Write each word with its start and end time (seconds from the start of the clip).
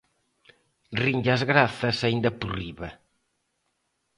Rinlle 1.01 1.31
as 1.35 1.43
grazas 1.51 1.97
aínda 2.07 2.29
por 2.39 2.49
riba. 2.59 2.89